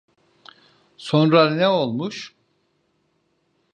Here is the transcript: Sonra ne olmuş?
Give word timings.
Sonra 0.97 1.49
ne 1.55 1.67
olmuş? 1.67 2.35